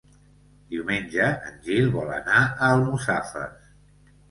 [0.71, 3.73] Diumenge en Gil vol anar a Almussafes.